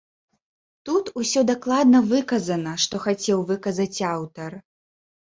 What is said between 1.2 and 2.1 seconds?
усё дакладна